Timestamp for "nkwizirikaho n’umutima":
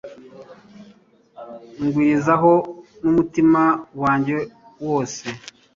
1.75-3.63